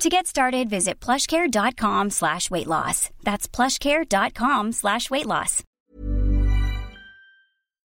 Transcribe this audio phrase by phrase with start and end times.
[0.00, 3.10] To get started, visit plushcare.com slash weight loss.
[3.24, 5.64] That's plushcare.com slash weight loss.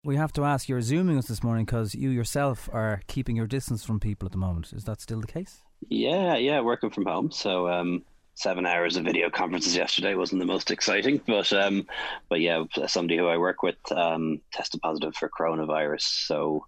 [0.06, 3.48] We have to ask, you're zooming us this morning because you yourself are keeping your
[3.48, 4.72] distance from people at the moment.
[4.72, 5.62] Is that still the case?
[5.90, 7.32] Yeah, yeah, working from home.
[7.32, 11.86] So um, seven hours of video conferences yesterday wasn't the most exciting, but um,
[12.30, 16.04] but yeah, somebody who I work with um, tested positive for coronavirus.
[16.28, 16.66] So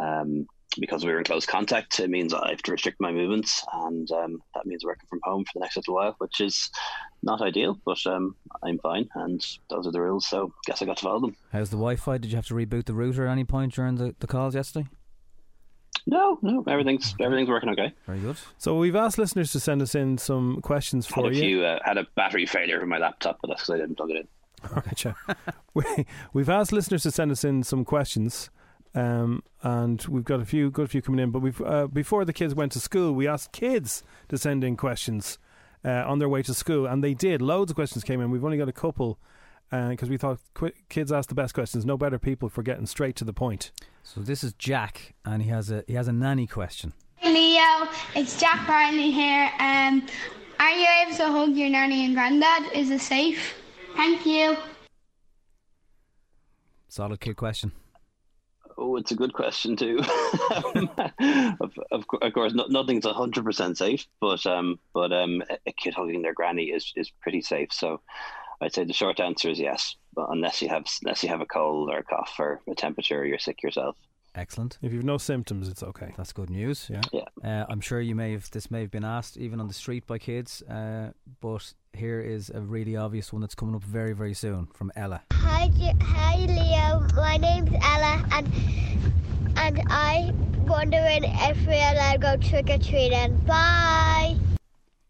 [0.00, 0.46] um,
[0.78, 4.10] because we were in close contact, it means I have to restrict my movements, and
[4.12, 6.70] um, that means working from home for the next little while, which is
[7.22, 10.26] not ideal, but um, I'm fine, and those are the rules.
[10.26, 11.36] So guess I got to follow them.
[11.52, 12.18] How's the Wi Fi?
[12.18, 14.88] Did you have to reboot the router at any point during the, the calls yesterday?
[16.06, 17.92] No, no, everything's everything's working okay.
[18.06, 18.36] Very good.
[18.58, 21.40] So we've asked listeners to send us in some questions Had for a you.
[21.40, 24.10] few uh, had a battery failure with my laptop, but that's because I didn't plug
[24.10, 24.28] it in.
[24.74, 25.16] Gotcha.
[25.74, 25.84] we,
[26.32, 28.50] we've asked listeners to send us in some questions,
[28.94, 31.30] um, and we've got a few, got a few coming in.
[31.30, 34.76] But we've uh, before the kids went to school, we asked kids to send in
[34.76, 35.38] questions
[35.84, 37.42] uh, on their way to school, and they did.
[37.42, 38.30] Loads of questions came in.
[38.30, 39.18] We've only got a couple
[39.70, 41.86] because we thought qu- kids ask the best questions.
[41.86, 43.72] No better people for getting straight to the point.
[44.02, 46.92] So this is Jack, and he has a he has a nanny question.
[47.16, 49.50] Hey Leo, it's Jack Bartley here.
[49.58, 50.06] Um,
[50.58, 52.72] are you able to hug your nanny and granddad?
[52.74, 53.54] Is it safe?
[53.96, 54.56] Thank you.
[56.88, 57.72] Solid kid question.
[58.82, 59.98] Oh, it's a good question too.
[61.60, 65.72] of, of, of course, no, nothing's hundred percent safe, but um, but um, a- a
[65.72, 67.68] kid hugging their granny is, is pretty safe.
[67.72, 68.00] So,
[68.60, 71.46] I'd say the short answer is yes, but unless you have unless you have a
[71.46, 73.96] cold or a cough or a temperature, or you're sick yourself.
[74.34, 74.78] Excellent.
[74.80, 76.14] If you've no symptoms, it's okay.
[76.16, 76.88] That's good news.
[76.90, 77.02] Yeah.
[77.12, 77.24] Yeah.
[77.44, 80.06] Uh, I'm sure you may have this may have been asked even on the street
[80.06, 81.10] by kids, uh,
[81.40, 85.22] but here is a really obvious one that's coming up very very soon from Ella.
[85.32, 87.06] Hi, hi, Leo.
[87.14, 88.50] My name's Ella, and
[89.56, 93.36] and I'm wondering if we're allowed to go trick or treating.
[93.46, 94.36] Bye.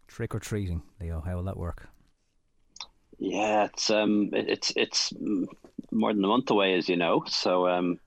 [0.07, 1.21] Trick or treating, Leo.
[1.25, 1.87] How will that work?
[3.19, 5.13] Yeah, it's um, it, it's it's
[5.91, 7.23] more than a month away, as you know.
[7.25, 7.99] So um,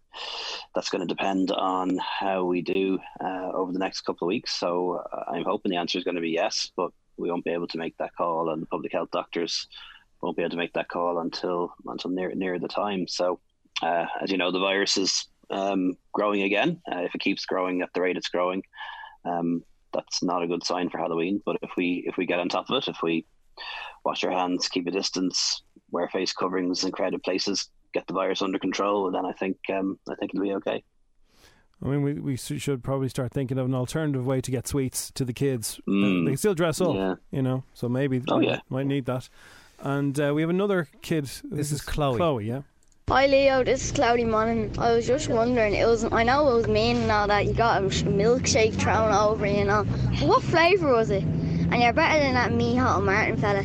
[0.74, 4.52] that's going to depend on how we do uh, over the next couple of weeks.
[4.52, 7.52] So uh, I'm hoping the answer is going to be yes, but we won't be
[7.52, 9.68] able to make that call, and the public health doctors
[10.20, 13.06] won't be able to make that call until until near near the time.
[13.08, 13.40] So,
[13.82, 16.80] uh, as you know, the virus is um, growing again.
[16.90, 18.62] Uh, if it keeps growing at the rate it's growing,
[19.24, 19.62] um,
[19.92, 21.42] that's not a good sign for Halloween.
[21.44, 23.24] But if we if we get on top of it, if we
[24.04, 28.42] wash our hands, keep a distance, wear face coverings in crowded places, get the virus
[28.42, 30.82] under control, then I think um, I think it'll be okay.
[31.84, 35.10] I mean, we, we should probably start thinking of an alternative way to get sweets
[35.10, 35.78] to the kids.
[35.86, 36.24] Mm.
[36.24, 37.16] they can still dress up, Yeah.
[37.30, 38.60] you know, so maybe Oh, we yeah.
[38.70, 39.28] might need that.
[39.80, 41.30] And uh, we have another kid.
[41.44, 42.16] This is Chloe.
[42.16, 42.62] Chloe, yeah.
[43.08, 44.74] Hi Leo, this is Cloudy Morning.
[44.78, 47.52] I was just wondering, it was I know it was mean and all that you
[47.52, 49.84] got a milkshake thrown over, you know.
[50.18, 51.22] But what flavour was it?
[51.22, 53.64] And you're better than that Micheál Martin fella.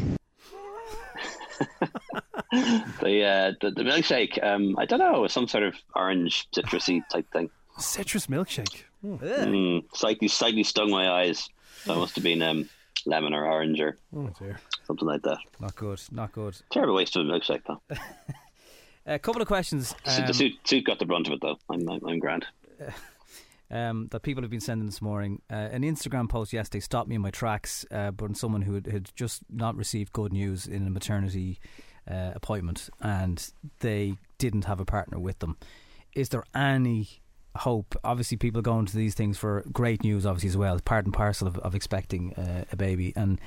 [2.51, 7.25] The uh, the, the milkshake, um, I don't know, some sort of orange citrusy type
[7.31, 7.49] thing.
[7.79, 8.83] Citrus milkshake.
[9.03, 11.49] Mm, slightly slightly stung my eyes.
[11.85, 12.69] That must have been um,
[13.05, 14.59] lemon or orange or Oh dear.
[14.85, 15.37] something like that.
[15.59, 16.01] Not good.
[16.11, 16.57] Not good.
[16.71, 17.81] Terrible waste of a milkshake though.
[19.07, 19.95] A couple of questions.
[20.05, 21.57] Suit- um, the suit, suit got the brunt of it though.
[21.69, 22.45] I'm I'm, I'm grand.
[23.71, 25.41] um, that people have been sending this morning.
[25.49, 28.85] Uh, an Instagram post yesterday stopped me in my tracks, uh, but someone who had,
[28.85, 31.59] had just not received good news in a maternity
[32.09, 35.57] uh, appointment and they didn't have a partner with them.
[36.15, 37.21] Is there any
[37.55, 37.95] hope?
[38.03, 41.47] Obviously, people go into these things for great news, obviously, as well, part and parcel
[41.47, 43.13] of, of expecting uh, a baby.
[43.15, 43.39] And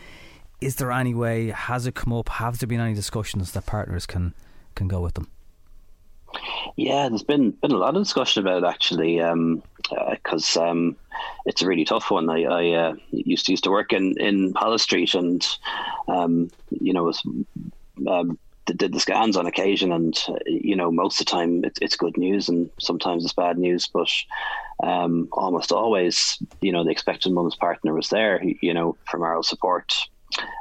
[0.60, 4.06] is there any way, has it come up, have there been any discussions that partners
[4.06, 4.34] can,
[4.74, 5.30] can go with them?
[6.76, 9.20] Yeah, there's been been a lot of discussion about it actually,
[10.10, 10.96] because um,
[11.46, 12.28] it's a really tough one.
[12.28, 15.46] I, I uh, used to used to work in in Holles Street, and
[16.08, 17.22] um, you know was
[18.08, 21.78] um, did the scans on occasion, and uh, you know most of the time it,
[21.80, 23.88] it's good news, and sometimes it's bad news.
[23.92, 24.10] But
[24.82, 28.42] um, almost always, you know, the expected mum's partner was there.
[28.42, 29.92] You know, for moral support,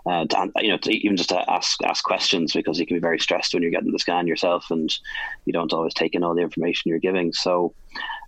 [0.06, 3.02] uh, to, you know, to, even just to ask ask questions because you can be
[3.02, 4.94] very stressed when you're getting the scan yourself, and
[5.46, 7.34] you don't always take in all the information you're giving.
[7.34, 7.74] So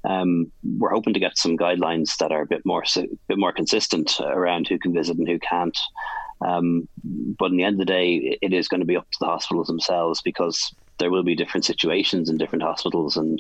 [0.03, 3.53] um, we're hoping to get some guidelines that are a bit more a bit more
[3.53, 5.77] consistent around who can visit and who can't.
[6.45, 9.18] Um, but in the end of the day, it is going to be up to
[9.19, 13.18] the hospitals themselves because there will be different situations in different hospitals.
[13.18, 13.39] And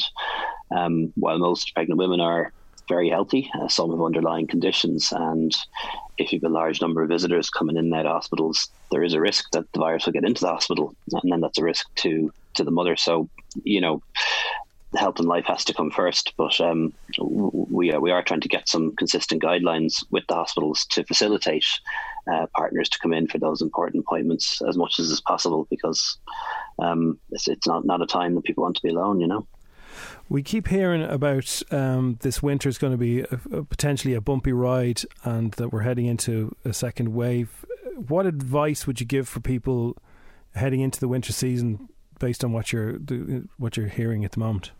[0.75, 2.51] um, while most pregnant women are
[2.87, 5.11] very healthy, uh, some have underlying conditions.
[5.11, 5.55] And
[6.17, 9.03] if you have a large number of visitors coming in and out of hospitals, there
[9.03, 10.95] is a risk that the virus will get into the hospital.
[11.11, 12.95] And then that's a risk to, to the mother.
[12.95, 13.29] So,
[13.63, 14.01] you know,
[14.95, 16.33] health and life has to come first.
[16.37, 20.85] But um, we are, we are trying to get some consistent guidelines with the hospitals
[20.91, 21.65] to facilitate
[22.31, 26.17] uh, partners to come in for those important appointments as much as is possible because
[26.79, 29.19] um, it's, it's not not a time that people want to be alone.
[29.19, 29.47] You know.
[30.27, 34.21] We keep hearing about um, this winter is going to be a, a potentially a
[34.21, 37.65] bumpy ride, and that we're heading into a second wave.
[37.95, 39.97] What advice would you give for people
[40.55, 41.89] heading into the winter season,
[42.19, 42.93] based on what you're
[43.57, 44.71] what you're hearing at the moment?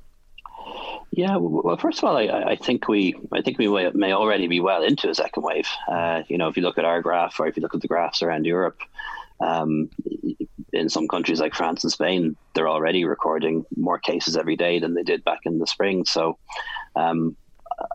[1.12, 4.60] Yeah, well, first of all, I, I, think we, I think we may already be
[4.60, 5.68] well into a second wave.
[5.88, 7.88] Uh, you know, if you look at our graph, or if you look at the
[7.88, 8.80] graphs around Europe,
[9.40, 9.90] um,
[10.74, 14.94] in some countries like France and Spain, they're already recording more cases every day than
[14.94, 16.06] they did back in the spring.
[16.06, 16.38] So,
[16.96, 17.36] um,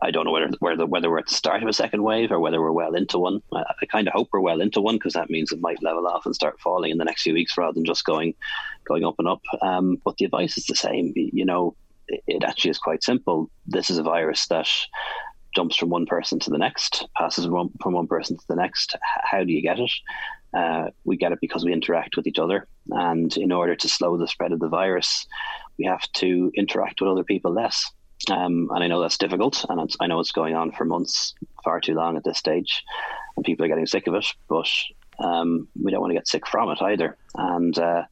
[0.03, 2.39] I don't know whether whether whether we're at the start of a second wave or
[2.39, 3.41] whether we're well into one.
[3.53, 6.07] I, I kind of hope we're well into one because that means it might level
[6.07, 8.35] off and start falling in the next few weeks rather than just going
[8.85, 9.41] going up and up.
[9.61, 11.13] Um, but the advice is the same.
[11.15, 11.75] You know,
[12.07, 13.49] it actually is quite simple.
[13.65, 14.69] This is a virus that
[15.55, 18.55] jumps from one person to the next, passes from one, from one person to the
[18.55, 18.95] next.
[19.23, 19.91] How do you get it?
[20.53, 22.67] Uh, we get it because we interact with each other.
[22.89, 25.25] And in order to slow the spread of the virus,
[25.77, 27.89] we have to interact with other people less.
[28.29, 31.33] Um, and I know that's difficult, and I know it's going on for months,
[31.63, 32.83] far too long at this stage,
[33.35, 34.25] and people are getting sick of it.
[34.47, 34.69] But
[35.19, 37.17] um, we don't want to get sick from it either.
[37.35, 38.03] And uh,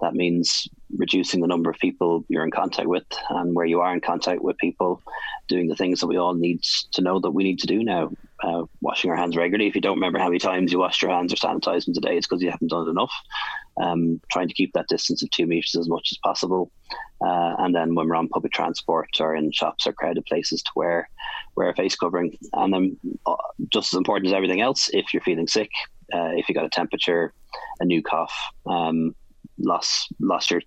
[0.00, 3.92] that means reducing the number of people you're in contact with and where you are
[3.92, 5.02] in contact with people,
[5.48, 6.62] doing the things that we all need
[6.92, 8.10] to know that we need to do now.
[8.42, 9.68] Uh, washing our hands regularly.
[9.68, 12.18] If you don't remember how many times you washed your hands or sanitized them today,
[12.18, 13.12] it's because you haven't done it enough.
[13.80, 16.70] Um, trying to keep that distance of two meters as much as possible.
[17.24, 20.70] Uh, and then when we're on public transport or in shops or crowded places to
[20.76, 21.08] wear
[21.56, 22.36] wear a face covering.
[22.52, 23.36] And then uh,
[23.72, 25.70] just as important as everything else, if you're feeling sick,
[26.12, 27.32] uh, if you got a temperature,
[27.80, 28.34] a new cough,
[28.66, 29.14] um,
[29.58, 30.60] lost lost your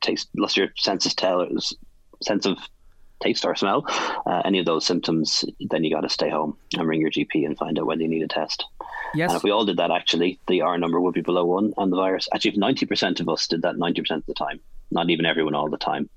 [0.00, 1.46] taste, lost your sense of tell,
[2.20, 2.58] sense of
[3.22, 3.84] taste or smell,
[4.26, 7.46] uh, any of those symptoms, then you got to stay home and ring your GP
[7.46, 8.64] and find out whether you need a test.
[9.14, 9.30] Yes.
[9.30, 11.92] And if we all did that, actually, the R number would be below one, and
[11.92, 12.28] the virus.
[12.34, 14.60] Actually, if ninety percent of us did that ninety percent of the time,
[14.90, 16.08] not even everyone all the time,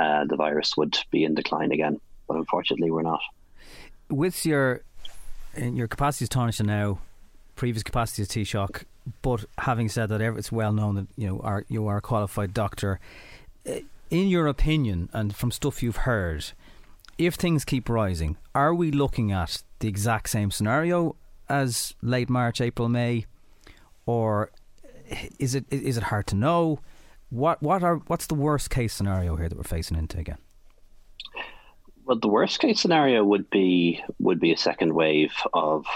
[0.00, 2.00] uh, the virus would be in decline again.
[2.28, 3.20] But unfortunately, we're not.
[4.08, 4.82] With your
[5.56, 7.00] your capacity is Tánaiste now
[7.56, 8.84] previous capacity of Taoiseach.
[9.22, 12.52] But having said that, it's well known that you know are, you are a qualified
[12.52, 13.00] doctor.
[13.68, 13.80] Uh,
[14.10, 16.52] in your opinion, and from stuff you've heard,
[17.18, 21.16] if things keep rising, are we looking at the exact same scenario
[21.48, 23.26] as late March, April, May,
[24.04, 24.50] or
[25.38, 26.80] is it is it hard to know?
[27.30, 30.38] What what are what's the worst case scenario here that we're facing into again?
[32.04, 35.86] Well, the worst case scenario would be would be a second wave of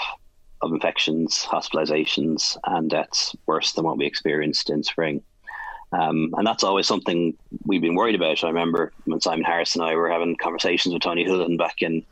[0.63, 5.23] of infections, hospitalizations, and deaths worse than what we experienced in spring.
[5.93, 8.45] Um, and that's always something we've been worried about.
[8.45, 12.05] I remember when Simon Harris and I were having conversations with Tony Holohan back in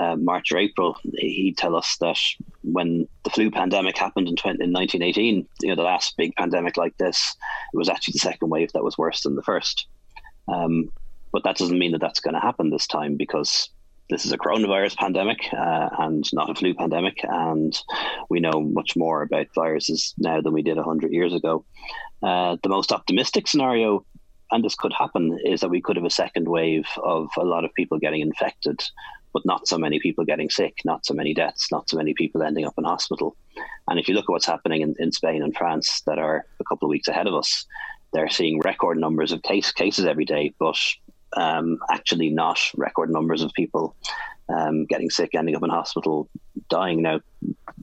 [0.00, 2.18] uh, March or April, he'd tell us that
[2.62, 6.78] when the flu pandemic happened in, 20, in 1918, you know, the last big pandemic
[6.78, 7.36] like this,
[7.74, 9.86] it was actually the second wave that was worse than the first.
[10.48, 10.90] Um,
[11.32, 13.68] but that doesn't mean that that's going to happen this time because
[14.10, 17.80] this is a coronavirus pandemic uh, and not a flu pandemic, and
[18.28, 21.64] we know much more about viruses now than we did 100 years ago.
[22.22, 24.04] Uh, the most optimistic scenario,
[24.50, 27.64] and this could happen, is that we could have a second wave of a lot
[27.64, 28.80] of people getting infected,
[29.32, 32.42] but not so many people getting sick, not so many deaths, not so many people
[32.42, 33.36] ending up in hospital.
[33.88, 36.64] And if you look at what's happening in, in Spain and France that are a
[36.64, 37.64] couple of weeks ahead of us,
[38.12, 40.76] they're seeing record numbers of case cases every day, but
[41.36, 43.96] um, actually not record numbers of people
[44.54, 46.28] um, getting sick, ending up in hospital,
[46.68, 47.02] dying.
[47.02, 47.20] Now,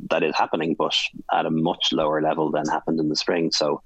[0.10, 0.96] that is happening, but
[1.34, 3.52] at a much lower level than happened in the spring.
[3.52, 3.82] So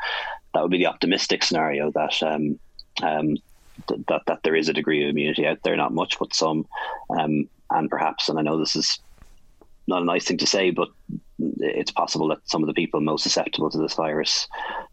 [0.54, 2.60] that would be the optimistic scenario that um,
[3.04, 3.36] um,
[3.88, 6.66] th- that that there is a degree of immunity out there, not much, but some,
[7.18, 8.30] um, and perhaps.
[8.30, 9.00] And I know this is
[9.88, 10.90] not a nice thing to say, but
[11.60, 14.48] it's possible that some of the people most susceptible to this virus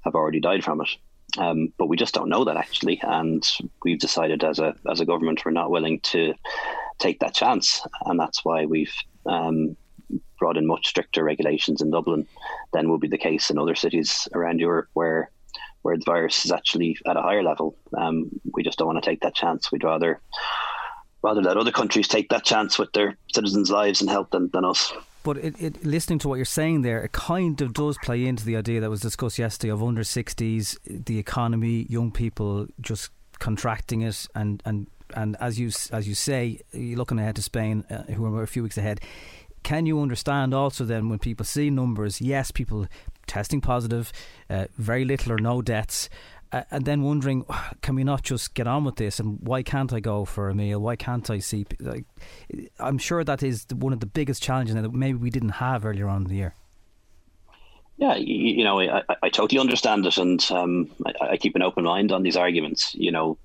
[0.04, 0.88] have already died from it.
[1.36, 3.46] Um, but we just don't know that actually, and
[3.84, 6.34] we've decided as a as a government we're not willing to
[6.98, 8.94] take that chance, and that's why we've
[9.26, 9.76] um,
[10.38, 12.26] brought in much stricter regulations in Dublin
[12.72, 15.30] than will be the case in other cities around Europe, where
[15.82, 17.76] where the virus is actually at a higher level.
[17.96, 19.70] Um, we just don't want to take that chance.
[19.70, 20.20] We'd rather
[21.22, 24.64] rather let other countries take that chance with their citizens' lives and health than, than
[24.64, 24.92] us.
[25.28, 28.46] But it, it, listening to what you're saying there, it kind of does play into
[28.46, 34.00] the idea that was discussed yesterday of under 60s, the economy, young people just contracting
[34.00, 38.04] it, and, and, and as you as you say, you're looking ahead to Spain, uh,
[38.04, 39.02] who are a few weeks ahead.
[39.64, 42.22] Can you understand also then when people see numbers?
[42.22, 42.86] Yes, people
[43.26, 44.10] testing positive,
[44.48, 46.08] uh, very little or no deaths,
[46.52, 47.44] uh, and then wondering,
[47.82, 49.20] can we not just get on with this?
[49.20, 50.80] And why can't I go for a meal?
[50.80, 51.66] Why can't I see?
[51.80, 52.04] Like,
[52.78, 56.08] I'm sure that is one of the biggest challenges that maybe we didn't have earlier
[56.08, 56.54] on in the year.
[57.96, 61.82] Yeah, you, know, I, I, totally understand it, and um, I, I, keep an open
[61.82, 62.94] mind on these arguments.
[62.94, 63.38] You know,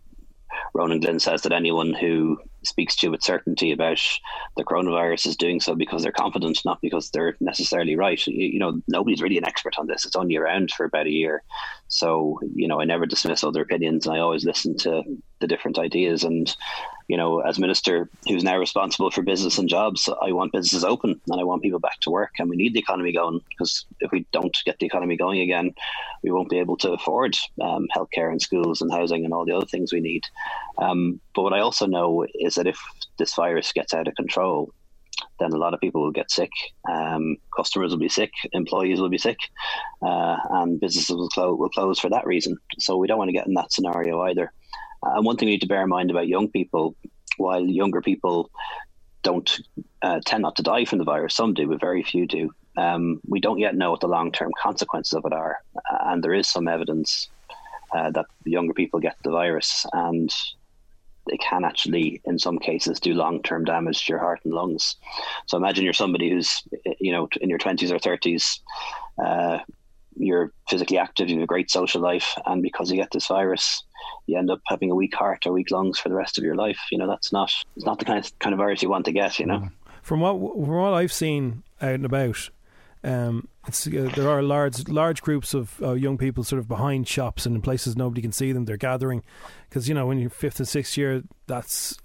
[0.75, 3.99] Ronan Glynn says that anyone who speaks to you with certainty about
[4.55, 8.25] the coronavirus is doing so because they're confident, not because they're necessarily right.
[8.27, 10.05] You, you, know, nobody's really an expert on this.
[10.05, 11.43] It's only around for about a year.
[11.93, 15.03] So, you know, I never dismiss other opinions and I always listen to
[15.39, 16.23] the different ideas.
[16.23, 16.53] And,
[17.07, 21.21] you know, as minister who's now responsible for business and jobs, I want businesses open
[21.27, 22.31] and I want people back to work.
[22.39, 25.71] And we need the economy going because if we don't get the economy going again,
[26.23, 29.55] we won't be able to afford um, healthcare and schools and housing and all the
[29.55, 30.23] other things we need.
[30.79, 32.79] Um, but what I also know is that if
[33.19, 34.71] this virus gets out of control,
[35.43, 36.51] then a lot of people will get sick.
[36.89, 39.37] Um, customers will be sick, employees will be sick,
[40.01, 42.57] uh, and businesses will, clo- will close for that reason.
[42.79, 44.51] So we don't want to get in that scenario either.
[45.05, 46.95] Uh, and one thing we need to bear in mind about young people,
[47.37, 48.49] while younger people
[49.21, 49.59] don't
[50.01, 52.51] uh, tend not to die from the virus, some do, but very few do.
[52.77, 55.57] Um, we don't yet know what the long term consequences of it are,
[56.01, 57.29] and there is some evidence
[57.93, 60.33] uh, that younger people get the virus, and
[61.27, 64.95] they can actually, in some cases, do long term damage to your heart and lungs.
[65.47, 66.63] So imagine you're somebody who's,
[66.99, 68.59] you know, in your 20s or 30s,
[69.23, 69.59] uh,
[70.15, 73.83] you're physically active, you have a great social life, and because you get this virus,
[74.27, 76.55] you end up having a weak heart or weak lungs for the rest of your
[76.55, 76.79] life.
[76.91, 79.11] You know, that's not it's not the kind of kind of virus you want to
[79.11, 79.39] get.
[79.39, 79.69] You know.
[80.01, 82.49] From what from what I've seen out and about,
[83.03, 87.45] um, uh, there are large large groups of uh, young people sort of behind shops
[87.45, 88.65] and in places nobody can see them.
[88.65, 89.23] They're gathering
[89.69, 91.97] because you know when you're fifth and sixth year, that's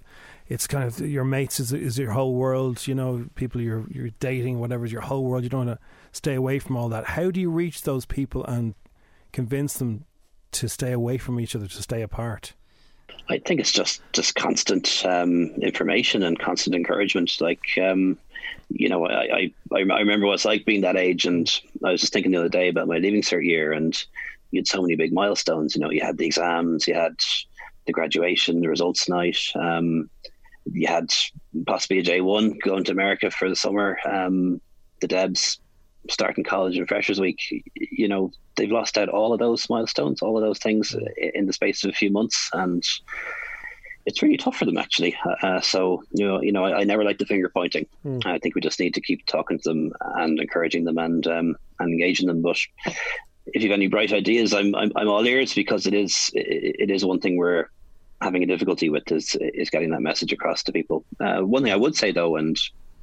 [0.47, 2.87] it's kind of your mates is is your whole world.
[2.87, 5.43] You know, people you're you're dating, whatever is your whole world.
[5.43, 7.05] You don't want to stay away from all that.
[7.05, 8.73] How do you reach those people and
[9.31, 10.05] convince them
[10.51, 12.53] to stay away from each other, to stay apart?
[13.29, 17.39] I think it's just just constant um, information and constant encouragement.
[17.39, 18.17] Like um,
[18.69, 21.49] you know, I, I I remember what it's like being that age, and
[21.83, 23.95] I was just thinking the other day about my leaving cert year, and
[24.51, 25.75] you had so many big milestones.
[25.75, 27.15] You know, you had the exams, you had
[27.85, 29.39] the graduation, the results night.
[29.55, 30.09] Um,
[30.71, 31.09] you had
[31.65, 33.97] possibly a J one going to America for the summer.
[34.05, 34.61] Um,
[35.01, 35.59] the Debs
[36.09, 37.39] starting college and Freshers Week.
[37.75, 41.53] You know, they've lost out all of those milestones, all of those things in the
[41.53, 42.83] space of a few months, and
[44.09, 45.15] it's really tough for them actually.
[45.43, 47.85] Uh, so you know, you know, I, I, never like the finger pointing.
[48.03, 48.25] Mm.
[48.25, 51.55] I think we just need to keep talking to them and encouraging them and um,
[51.79, 52.41] and engaging them.
[52.41, 52.57] But
[53.53, 57.05] if you've any bright ideas, I'm, I'm I'm all ears because it is it is
[57.05, 57.67] one thing we're
[58.19, 61.05] having a difficulty with is is getting that message across to people.
[61.19, 62.57] Uh, one thing I would say though, and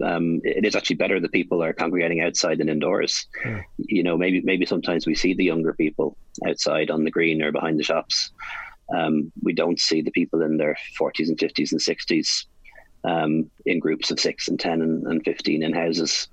[0.05, 3.27] um, it is actually better that people are congregating outside than indoors.
[3.45, 3.63] Yeah.
[3.79, 7.53] You know, maybe maybe sometimes we see the younger people outside on the green or
[7.53, 8.33] behind the shops.
[8.95, 12.45] Um, we don't see the people in their 40s and 50s and 60s
[13.05, 16.29] um, in groups of six and 10 and, and 15 in houses,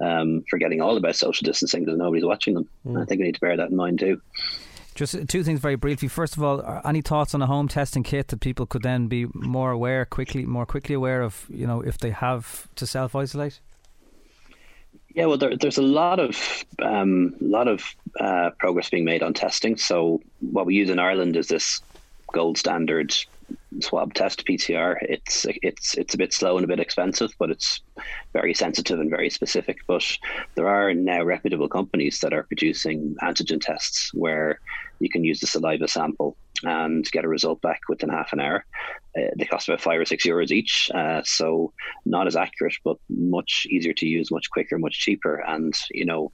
[0.00, 2.68] um, forgetting all about social distancing because nobody's watching them.
[2.86, 3.02] Mm.
[3.02, 4.20] I think we need to bear that in mind too.
[4.94, 6.08] Just two things very briefly.
[6.08, 9.26] First of all, any thoughts on a home testing kit that people could then be
[9.34, 13.60] more aware, quickly, more quickly aware of, you know, if they have to self isolate?
[15.14, 17.84] Yeah, well, there, there's a lot of um, lot of
[18.18, 19.76] uh, progress being made on testing.
[19.76, 21.82] So what we use in Ireland is this
[22.32, 23.14] gold standard
[23.80, 24.96] swab test PCR.
[25.02, 27.80] It's it's it's a bit slow and a bit expensive, but it's
[28.32, 29.78] very sensitive and very specific.
[29.86, 30.04] But
[30.54, 34.60] there are now reputable companies that are producing antigen tests where
[34.98, 38.64] you can use the saliva sample and get a result back within half an hour.
[39.16, 41.72] Uh, they cost about five or six euros each, uh, so
[42.06, 46.32] not as accurate, but much easier to use, much quicker, much cheaper, and you know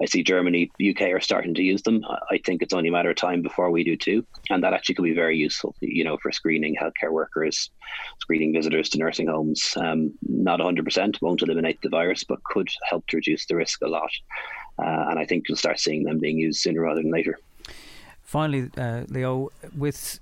[0.00, 2.04] I see Germany, UK are starting to use them.
[2.30, 4.96] I think it's only a matter of time before we do too, and that actually
[4.96, 5.74] could be very useful.
[5.80, 7.70] You know, for screening healthcare workers,
[8.20, 9.74] screening visitors to nursing homes.
[9.76, 13.88] Um, not 100% won't eliminate the virus, but could help to reduce the risk a
[13.88, 14.10] lot.
[14.78, 17.38] Uh, and I think you'll start seeing them being used sooner rather than later.
[18.22, 20.18] Finally, uh, Leo, with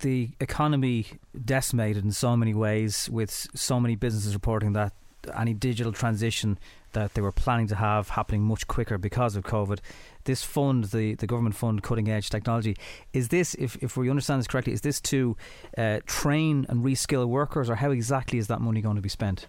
[0.00, 1.06] the economy
[1.44, 4.92] decimated in so many ways, with so many businesses reporting that
[5.36, 6.58] any digital transition
[6.92, 9.78] that they were planning to have happening much quicker because of COVID.
[10.24, 12.76] This fund, the, the government fund, Cutting Edge Technology,
[13.12, 15.36] is this, if, if we understand this correctly, is this to
[15.78, 19.46] uh, train and reskill workers, or how exactly is that money going to be spent?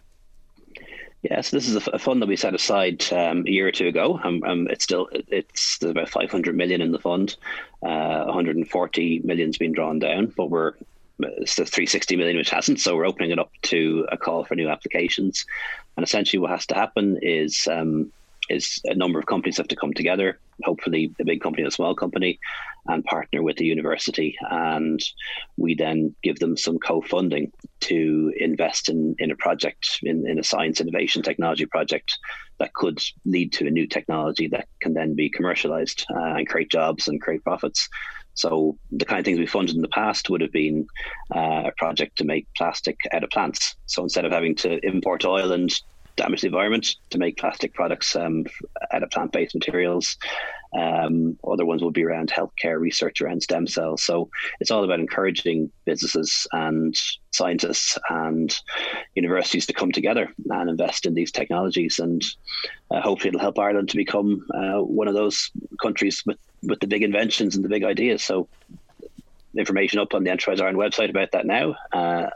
[1.23, 4.19] Yes, this is a, fund that we set aside um, a year or two ago.
[4.23, 7.35] Um, um, it's still it's there's about 500 million in the fund.
[7.83, 10.73] Uh, 140 million's been drawn down, but we're
[11.21, 12.79] the 360 million which hasn't.
[12.79, 15.45] So we're opening it up to a call for new applications.
[15.97, 18.11] And essentially, what has to happen is um,
[18.49, 21.75] is a number of companies have to come together, hopefully a big company and a
[21.75, 22.39] small company,
[22.87, 24.35] and partner with the university.
[24.49, 24.99] And
[25.57, 27.51] we then give them some co-funding
[27.81, 32.17] to invest in, in a project, in, in a science innovation technology project
[32.59, 36.69] that could lead to a new technology that can then be commercialized uh, and create
[36.69, 37.89] jobs and create profits.
[38.33, 40.87] So the kind of things we funded in the past would have been
[41.35, 43.75] uh, a project to make plastic out of plants.
[43.85, 45.71] So instead of having to import oil and
[46.21, 48.45] damage the environment to make plastic products um,
[48.93, 50.17] out of plant-based materials.
[50.77, 54.03] Um, other ones will be around healthcare research around stem cells.
[54.03, 56.95] So it's all about encouraging businesses and
[57.31, 58.55] scientists and
[59.15, 61.99] universities to come together and invest in these technologies.
[61.99, 62.23] And
[62.91, 65.51] uh, hopefully, it'll help Ireland to become uh, one of those
[65.81, 68.21] countries with with the big inventions and the big ideas.
[68.23, 68.47] So
[69.57, 71.75] information up on the Enterprise Ireland website about that now.
[71.91, 72.27] Uh,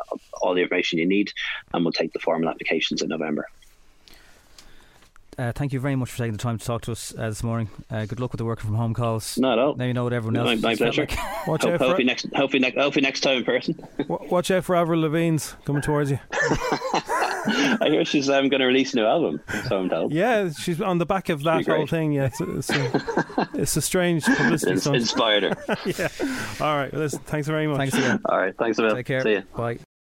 [0.42, 1.32] all the information you need,
[1.72, 3.48] and we'll take the formal applications in November.
[5.38, 7.44] Uh, thank you very much for taking the time to talk to us uh, this
[7.44, 7.70] morning.
[7.90, 9.38] Uh, good luck with the working from home calls.
[9.38, 9.76] Not at all.
[9.76, 10.62] Now you know what everyone else.
[10.62, 11.02] My, my pleasure.
[11.02, 11.18] Like.
[11.48, 13.88] Watch Hope, out for hopefully next, hopefully next, hopefully next time in person.
[14.08, 16.18] watch out for Avril Lavigne's coming towards you.
[16.32, 19.42] I hear she's um, going to release a new album.
[19.68, 20.12] So I'm told.
[20.12, 22.14] Yeah, she's on the back of that whole thing.
[22.14, 24.96] Yeah, it's, it's, a, it's a strange publicity It's stunt.
[24.96, 25.78] inspired her.
[25.86, 26.08] yeah.
[26.60, 26.92] All right.
[26.92, 27.78] Well, listen, thanks very much.
[27.78, 28.22] Thanks again.
[28.26, 28.56] All right.
[28.58, 28.96] Thanks a lot.
[28.96, 29.22] Take care.
[29.22, 29.44] See you.
[29.56, 29.80] Bye.